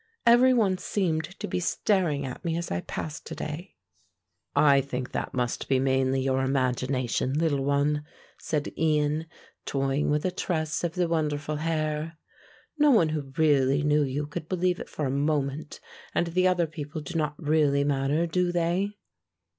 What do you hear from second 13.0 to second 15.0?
who really knew you could believe it